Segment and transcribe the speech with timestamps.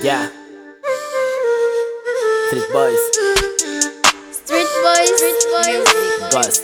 [0.00, 0.30] Yeah.
[2.46, 2.98] Street Boys.
[4.32, 5.10] Street Boys.
[5.18, 5.86] Street Boys.
[6.30, 6.62] Ghost.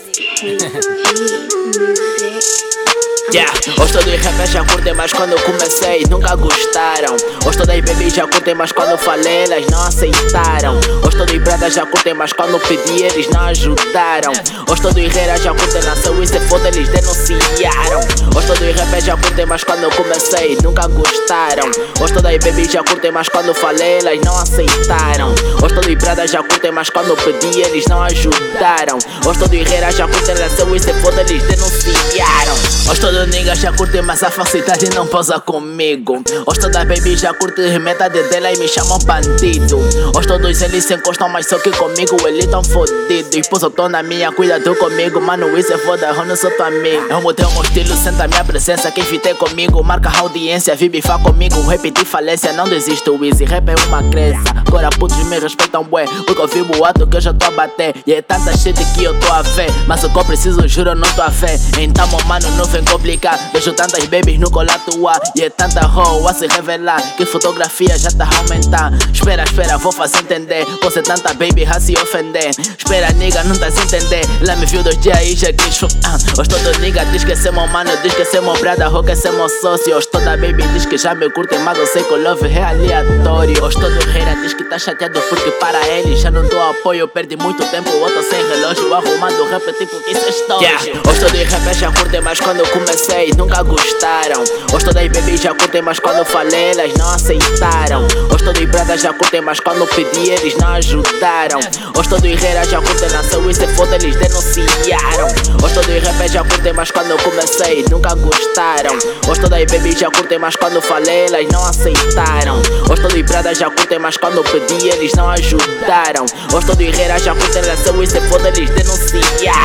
[3.33, 3.51] Yeah,
[3.81, 7.15] os todos rappers já curtem, mas quando comecei nunca gostaram.
[7.45, 10.79] Os todas baby já curtem, mas quando falei elas não aceitaram.
[11.03, 14.31] Os todos bradas já curtem, mas quando pedi eles não ajudaram.
[14.71, 17.99] Os todos herreiras já curtem, nasceu e se foda eles denunciaram.
[18.35, 21.71] Os todos rappers já curtem, mas quando comecei nunca gostaram.
[21.99, 25.33] Os todas baby já curtem, mas quando falei elas não aceitaram.
[25.63, 28.97] Os todos bradas já curtem, mas quando pedi eles não ajudaram.
[29.25, 32.53] Os todos herreiras já curtem, nasceu e se foda eles denunciaram.
[32.91, 36.21] Os todos niggas já curtem, mas a falsidade não posa comigo.
[36.45, 39.77] Os todas baby já curtem metade dela e me chamam bandido.
[40.13, 43.47] Os todos eles se encostam, mas só que comigo eles tão fodidos.
[43.49, 46.51] Pois eu tô na minha, cuida tu comigo, mano, isso é foda, eu não sou
[46.51, 47.05] tua amigo.
[47.09, 50.89] Eu mudei o meu estilo, senta minha presença, quem fitei comigo, marca a audiência, vi
[50.89, 54.43] bifar comigo, repetir falência, não desisto, easy, rap é uma crença.
[54.67, 57.51] Agora putos me respeitam, bué, porque eu vi o ato que eu já tô a
[57.51, 57.95] bater.
[58.05, 60.93] E é tanta shit que eu tô a ver, mas o que eu preciso, juro,
[60.95, 61.57] não tô a ver.
[61.79, 63.39] Então, mano, não vem complicar.
[63.53, 67.95] Vejo tantas babies no colar tua e é tanta hoe a se revelar que fotografia
[67.97, 68.91] já tá a aumentar.
[69.13, 70.65] Espera, espera, vou fazer entender.
[70.81, 72.49] Você tanta baby a se ofender.
[72.49, 74.25] Espera, nigga, não tá se entender.
[74.41, 75.83] Ela me viu dois dias e já quis.
[76.03, 79.27] Ah, os todo nigga diz que é meu mano, diz que é meu brada, que
[79.27, 79.97] é meu sócio.
[79.97, 82.63] Os toda baby diz que já me curtem, mas eu sei que o love é
[82.63, 83.63] aleatório.
[83.63, 87.07] Os todo reira diz que tá chateado porque para ele já não dou apoio.
[87.07, 90.67] Perdi muito tempo, outro sem relógio, arrumando rap tipo que isso é história.
[90.67, 91.01] Yeah.
[91.11, 92.94] Os todos rappers já curtem, mas quando eu comecei
[93.37, 94.41] nunca gostaram.
[94.73, 98.07] Os todas baby já curtem, mas quando falei elas não aceitaram.
[98.33, 101.59] Os todos bradas já curtem, mas quando pedi eles não ajudaram.
[101.97, 105.27] Os todos herreiras já curtem, nasceu e se foda eles denunciaram.
[105.63, 108.97] Os todos rappers já curtem, mas quando eu comecei nunca gostaram.
[109.29, 112.61] Os todas baby já curtem, mas quando falei elas não aceitaram.
[112.89, 116.25] Os todos bradas já curtem, mas quando pedi eles não ajudaram.
[116.53, 119.64] Os todos herreiras já curtem, nasceu e se foda eles denunciaram.